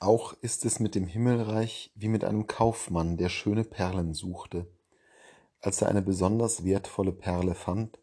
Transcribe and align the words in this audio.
Auch 0.00 0.32
ist 0.40 0.64
es 0.64 0.80
mit 0.80 0.94
dem 0.94 1.06
Himmelreich 1.06 1.92
wie 1.94 2.08
mit 2.08 2.24
einem 2.24 2.46
Kaufmann, 2.46 3.18
der 3.18 3.28
schöne 3.28 3.64
Perlen 3.64 4.14
suchte. 4.14 4.66
Als 5.60 5.82
er 5.82 5.88
eine 5.88 6.00
besonders 6.00 6.64
wertvolle 6.64 7.12
Perle 7.12 7.54
fand, 7.54 7.98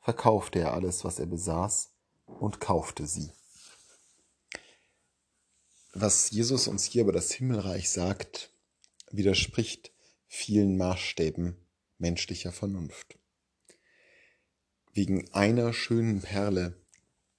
verkaufte 0.00 0.60
er 0.60 0.72
alles, 0.72 1.04
was 1.04 1.18
er 1.18 1.26
besaß, 1.26 1.90
und 2.24 2.58
kaufte 2.58 3.06
sie. 3.06 3.30
Was 5.92 6.30
Jesus 6.30 6.68
uns 6.68 6.84
hier 6.84 7.02
über 7.02 7.12
das 7.12 7.30
Himmelreich 7.32 7.90
sagt, 7.90 8.50
widerspricht 9.10 9.92
vielen 10.26 10.78
Maßstäben 10.78 11.58
menschlicher 11.98 12.52
Vernunft. 12.52 13.18
Wegen 14.94 15.30
einer 15.34 15.74
schönen 15.74 16.22
Perle 16.22 16.80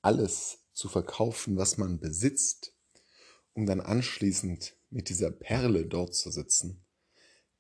alles 0.04 0.60
zu 0.72 0.88
verkaufen, 0.88 1.58
was 1.58 1.80
man 1.80 2.00
besitzt, 2.00 2.73
um 3.54 3.66
dann 3.66 3.82
anschließend 3.82 4.76
mit 4.90 5.10
dieser 5.10 5.32
Perle 5.32 5.86
dort 5.86 6.16
zu 6.16 6.32
sitzen, 6.32 6.84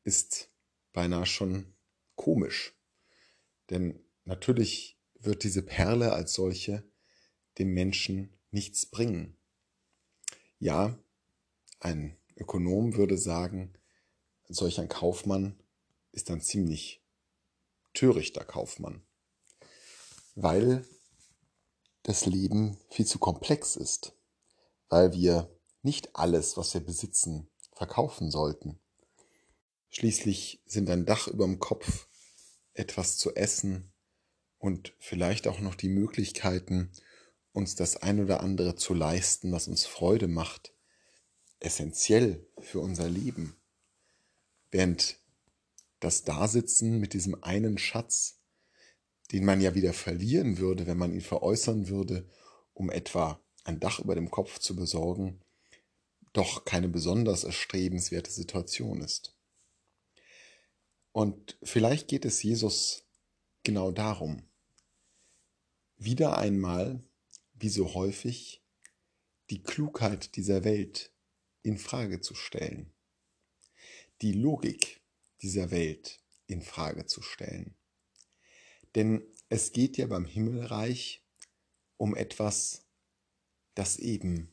ist 0.03 0.49
beinahe 0.91 1.25
schon 1.25 1.73
komisch. 2.15 2.75
Denn 3.69 3.99
natürlich 4.25 4.99
wird 5.15 5.43
diese 5.43 5.63
Perle 5.63 6.13
als 6.13 6.33
solche 6.33 6.83
dem 7.57 7.73
Menschen 7.73 8.37
nichts 8.51 8.85
bringen. 8.85 9.37
Ja, 10.59 10.97
ein 11.79 12.17
Ökonom 12.35 12.95
würde 12.95 13.17
sagen, 13.17 13.73
solch 14.47 14.79
ein 14.79 14.89
Kaufmann 14.89 15.59
ist 16.11 16.29
ein 16.29 16.41
ziemlich 16.41 17.03
törichter 17.93 18.43
Kaufmann, 18.43 19.03
weil 20.35 20.85
das 22.03 22.25
Leben 22.25 22.77
viel 22.89 23.05
zu 23.05 23.19
komplex 23.19 23.75
ist, 23.75 24.15
weil 24.89 25.13
wir 25.13 25.52
nicht 25.83 26.15
alles, 26.15 26.57
was 26.57 26.73
wir 26.73 26.81
besitzen, 26.81 27.49
verkaufen 27.73 28.31
sollten. 28.31 28.79
Schließlich 29.89 30.61
sind 30.65 30.89
ein 30.89 31.05
Dach 31.05 31.27
über 31.27 31.45
dem 31.45 31.59
Kopf, 31.59 32.07
etwas 32.73 33.17
zu 33.17 33.35
essen 33.35 33.91
und 34.57 34.93
vielleicht 34.97 35.47
auch 35.47 35.59
noch 35.59 35.75
die 35.75 35.89
Möglichkeiten, 35.89 36.91
uns 37.51 37.75
das 37.75 37.97
ein 37.97 38.19
oder 38.19 38.39
andere 38.39 38.75
zu 38.75 38.93
leisten, 38.93 39.51
was 39.51 39.67
uns 39.67 39.85
Freude 39.85 40.27
macht, 40.27 40.73
essentiell 41.59 42.47
für 42.59 42.79
unser 42.79 43.07
Leben. 43.07 43.55
Während 44.71 45.19
das 45.99 46.23
Dasitzen 46.23 46.99
mit 46.99 47.13
diesem 47.13 47.43
einen 47.43 47.77
Schatz, 47.77 48.39
den 49.31 49.45
man 49.45 49.61
ja 49.61 49.75
wieder 49.75 49.93
verlieren 49.93 50.57
würde, 50.57 50.87
wenn 50.87 50.97
man 50.97 51.13
ihn 51.13 51.21
veräußern 51.21 51.87
würde, 51.87 52.27
um 52.73 52.89
etwa 52.89 53.39
ein 53.63 53.79
Dach 53.79 53.99
über 53.99 54.15
dem 54.15 54.31
Kopf 54.31 54.59
zu 54.59 54.75
besorgen, 54.75 55.42
doch 56.33 56.65
keine 56.65 56.89
besonders 56.89 57.43
erstrebenswerte 57.43 58.31
Situation 58.31 59.01
ist. 59.01 59.35
Und 61.11 61.57
vielleicht 61.61 62.07
geht 62.07 62.25
es 62.25 62.41
Jesus 62.41 63.07
genau 63.61 63.91
darum, 63.91 64.49
wieder 65.95 66.37
einmal, 66.37 67.03
wie 67.53 67.69
so 67.69 67.93
häufig, 67.93 68.63
die 69.51 69.61
Klugheit 69.61 70.35
dieser 70.35 70.63
Welt 70.63 71.13
in 71.61 71.77
Frage 71.77 72.19
zu 72.19 72.33
stellen, 72.33 72.91
die 74.21 74.33
Logik 74.33 75.01
dieser 75.41 75.69
Welt 75.69 76.19
in 76.47 76.61
Frage 76.61 77.05
zu 77.05 77.21
stellen. 77.21 77.75
Denn 78.95 79.23
es 79.49 79.71
geht 79.71 79.97
ja 79.97 80.07
beim 80.07 80.25
Himmelreich 80.25 81.23
um 81.97 82.15
etwas, 82.15 82.85
das 83.75 83.97
eben 83.97 84.51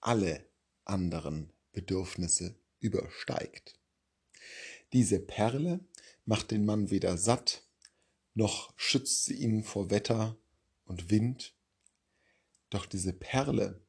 alle 0.00 0.51
anderen 0.84 1.52
Bedürfnisse 1.72 2.54
übersteigt. 2.80 3.78
Diese 4.92 5.20
Perle 5.20 5.80
macht 6.24 6.50
den 6.50 6.64
Mann 6.64 6.90
weder 6.90 7.16
satt, 7.16 7.62
noch 8.34 8.72
schützt 8.76 9.24
sie 9.24 9.34
ihn 9.34 9.64
vor 9.64 9.90
Wetter 9.90 10.36
und 10.84 11.10
Wind, 11.10 11.54
doch 12.70 12.86
diese 12.86 13.12
Perle 13.12 13.80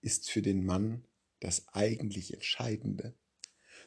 ist 0.00 0.30
für 0.30 0.42
den 0.42 0.64
Mann 0.64 1.04
das 1.40 1.68
eigentlich 1.68 2.32
Entscheidende, 2.34 3.14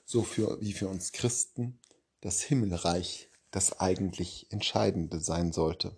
so 0.06 0.24
für, 0.24 0.60
wie 0.62 0.74
für 0.74 0.88
uns 0.88 1.12
Christen 1.12 1.80
das 2.22 2.42
Himmelreich 2.42 3.30
das 3.52 3.80
eigentlich 3.80 4.48
Entscheidende 4.50 5.20
sein 5.20 5.52
sollte. 5.52 5.96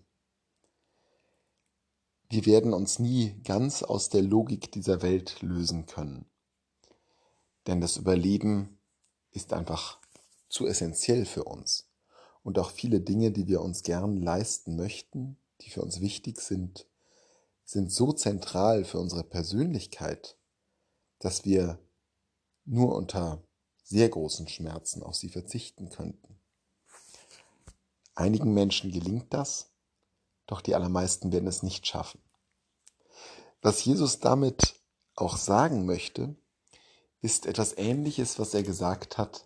Wir 2.34 2.48
werden 2.48 2.74
uns 2.74 2.98
nie 2.98 3.36
ganz 3.44 3.84
aus 3.84 4.10
der 4.10 4.24
Logik 4.24 4.72
dieser 4.72 5.04
Welt 5.04 5.44
lösen 5.44 5.86
können. 5.86 6.26
Denn 7.68 7.80
das 7.80 7.98
Überleben 7.98 8.80
ist 9.30 9.54
einfach 9.54 10.00
zu 10.50 10.66
essentiell 10.66 11.26
für 11.26 11.44
uns. 11.44 11.92
Und 12.42 12.58
auch 12.58 12.72
viele 12.72 13.02
Dinge, 13.02 13.30
die 13.30 13.46
wir 13.46 13.62
uns 13.62 13.84
gern 13.84 14.18
leisten 14.18 14.76
möchten, 14.76 15.38
die 15.62 15.70
für 15.70 15.84
uns 15.84 16.02
wichtig 16.02 16.42
sind, 16.42 16.88
sind 17.66 17.92
so 17.92 18.14
zentral 18.14 18.84
für 18.84 18.98
unsere 18.98 19.24
Persönlichkeit, 19.24 20.36
dass 21.20 21.46
wir 21.46 21.78
nur 22.66 22.96
unter 22.96 23.44
sehr 23.84 24.10
großen 24.10 24.48
Schmerzen 24.48 25.04
auf 25.04 25.14
sie 25.14 25.30
verzichten 25.30 25.90
könnten. 25.90 26.40
Einigen 28.16 28.56
Menschen 28.56 28.92
gelingt 28.92 29.32
das, 29.32 29.73
doch 30.48 30.62
die 30.62 30.76
allermeisten 30.76 31.32
werden 31.32 31.48
es 31.48 31.64
nicht 31.64 31.88
schaffen. 31.88 32.22
Was 33.62 33.84
Jesus 33.86 34.20
damit 34.20 34.76
auch 35.16 35.38
sagen 35.38 35.86
möchte, 35.86 36.36
ist 37.22 37.46
etwas 37.46 37.78
Ähnliches, 37.78 38.40
was 38.40 38.54
er 38.54 38.64
gesagt 38.64 39.18
hat, 39.18 39.46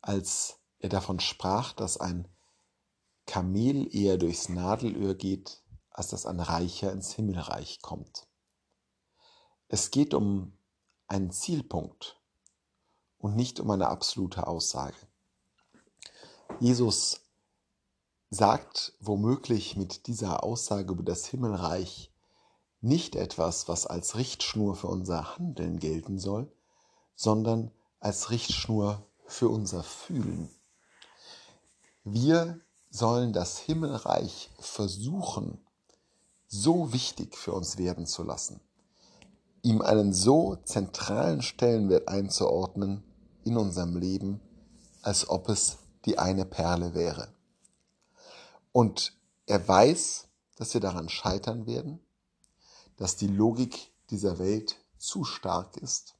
als 0.00 0.58
er 0.78 0.88
davon 0.88 1.20
sprach, 1.20 1.72
dass 1.72 1.98
ein 1.98 2.26
Kamel 3.26 3.94
eher 3.94 4.16
durchs 4.16 4.48
Nadelöhr 4.48 5.14
geht, 5.14 5.62
als 5.90 6.08
dass 6.08 6.26
ein 6.26 6.40
Reicher 6.40 6.90
ins 6.90 7.12
Himmelreich 7.12 7.82
kommt. 7.82 8.26
Es 9.68 9.90
geht 9.90 10.14
um 10.14 10.56
einen 11.06 11.30
Zielpunkt 11.30 12.20
und 13.18 13.36
nicht 13.36 13.60
um 13.60 13.70
eine 13.70 13.88
absolute 13.88 14.46
Aussage. 14.46 14.96
Jesus 16.60 17.20
sagt 18.34 18.94
womöglich 18.98 19.76
mit 19.76 20.06
dieser 20.06 20.42
Aussage 20.42 20.90
über 20.90 21.02
das 21.02 21.26
Himmelreich 21.26 22.10
nicht 22.80 23.14
etwas, 23.14 23.68
was 23.68 23.86
als 23.86 24.16
Richtschnur 24.16 24.74
für 24.74 24.86
unser 24.86 25.36
Handeln 25.36 25.78
gelten 25.78 26.18
soll, 26.18 26.50
sondern 27.14 27.70
als 28.00 28.30
Richtschnur 28.30 29.06
für 29.26 29.50
unser 29.50 29.82
Fühlen. 29.82 30.48
Wir 32.04 32.58
sollen 32.90 33.34
das 33.34 33.58
Himmelreich 33.58 34.48
versuchen, 34.58 35.60
so 36.48 36.90
wichtig 36.94 37.36
für 37.36 37.52
uns 37.52 37.76
werden 37.76 38.06
zu 38.06 38.22
lassen, 38.22 38.60
ihm 39.60 39.82
einen 39.82 40.14
so 40.14 40.56
zentralen 40.64 41.42
Stellenwert 41.42 42.08
einzuordnen 42.08 43.04
in 43.44 43.58
unserem 43.58 43.94
Leben, 43.94 44.40
als 45.02 45.28
ob 45.28 45.50
es 45.50 45.76
die 46.06 46.18
eine 46.18 46.46
Perle 46.46 46.94
wäre. 46.94 47.28
Und 48.72 49.18
er 49.46 49.66
weiß, 49.66 50.28
dass 50.56 50.74
wir 50.74 50.80
daran 50.80 51.08
scheitern 51.08 51.66
werden, 51.66 52.00
dass 52.96 53.16
die 53.16 53.26
Logik 53.26 53.92
dieser 54.10 54.38
Welt 54.38 54.76
zu 54.96 55.24
stark 55.24 55.76
ist. 55.76 56.16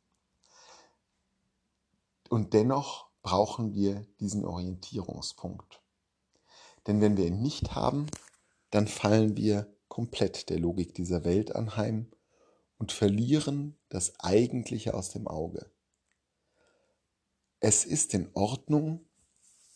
Und 2.28 2.54
dennoch 2.54 3.10
brauchen 3.22 3.74
wir 3.74 4.06
diesen 4.20 4.44
Orientierungspunkt. 4.44 5.82
Denn 6.86 7.00
wenn 7.00 7.16
wir 7.16 7.26
ihn 7.26 7.40
nicht 7.40 7.74
haben, 7.74 8.06
dann 8.70 8.88
fallen 8.88 9.36
wir 9.36 9.72
komplett 9.88 10.48
der 10.48 10.58
Logik 10.58 10.94
dieser 10.94 11.24
Welt 11.24 11.54
anheim 11.54 12.10
und 12.78 12.90
verlieren 12.90 13.78
das 13.90 14.18
Eigentliche 14.20 14.94
aus 14.94 15.10
dem 15.10 15.28
Auge. 15.28 15.70
Es 17.60 17.84
ist 17.84 18.14
in 18.14 18.30
Ordnung, 18.34 19.06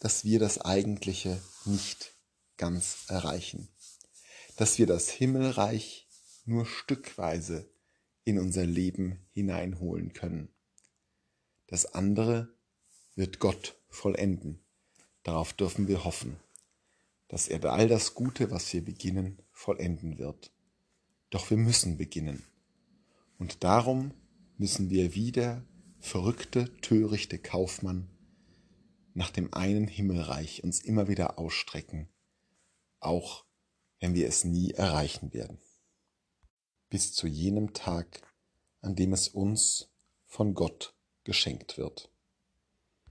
dass 0.00 0.24
wir 0.24 0.40
das 0.40 0.58
Eigentliche 0.60 1.40
nicht 1.66 2.15
ganz 2.56 3.06
erreichen. 3.08 3.68
Dass 4.56 4.78
wir 4.78 4.86
das 4.86 5.10
Himmelreich 5.10 6.08
nur 6.44 6.66
stückweise 6.66 7.68
in 8.24 8.38
unser 8.38 8.66
Leben 8.66 9.26
hineinholen 9.32 10.12
können. 10.12 10.48
Das 11.66 11.94
andere 11.94 12.54
wird 13.14 13.38
Gott 13.38 13.76
vollenden. 13.88 14.64
Darauf 15.22 15.52
dürfen 15.52 15.88
wir 15.88 16.04
hoffen, 16.04 16.36
dass 17.28 17.48
er 17.48 17.64
all 17.64 17.88
das 17.88 18.14
Gute, 18.14 18.50
was 18.50 18.72
wir 18.72 18.84
beginnen, 18.84 19.42
vollenden 19.50 20.18
wird. 20.18 20.52
Doch 21.30 21.50
wir 21.50 21.56
müssen 21.56 21.96
beginnen. 21.96 22.44
Und 23.38 23.64
darum 23.64 24.12
müssen 24.56 24.90
wir 24.90 25.14
wieder 25.14 25.64
verrückte, 25.98 26.72
törichte 26.80 27.38
Kaufmann 27.38 28.08
nach 29.14 29.30
dem 29.30 29.52
einen 29.52 29.88
Himmelreich 29.88 30.62
uns 30.62 30.80
immer 30.80 31.08
wieder 31.08 31.38
ausstrecken 31.38 32.08
auch 33.00 33.44
wenn 34.00 34.14
wir 34.14 34.28
es 34.28 34.44
nie 34.44 34.72
erreichen 34.72 35.32
werden. 35.32 35.58
Bis 36.88 37.12
zu 37.12 37.26
jenem 37.26 37.72
Tag, 37.72 38.22
an 38.80 38.94
dem 38.94 39.12
es 39.12 39.28
uns 39.28 39.90
von 40.26 40.54
Gott 40.54 40.94
geschenkt 41.24 41.78
wird. 41.78 42.10